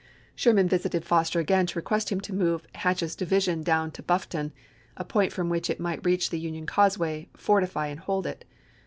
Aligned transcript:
Sherman 0.33 0.67
visited 0.67 1.05
Foster 1.05 1.39
again 1.39 1.67
to 1.67 1.77
request 1.77 2.11
him 2.11 2.19
to 2.21 2.33
move 2.33 2.63
Hatch's 2.73 3.15
division 3.15 3.61
down 3.61 3.91
to 3.91 4.01
Bluffton, 4.01 4.51
a 4.97 5.05
point 5.05 5.31
from 5.31 5.47
which 5.47 5.69
it 5.69 5.79
might 5.79 6.03
reach 6.03 6.31
the 6.31 6.39
Union 6.39 6.65
cause 6.65 6.97
way, 6.97 7.29
fortify, 7.37 7.85
and 7.85 7.99
hold 7.99 8.25
it. 8.25 8.43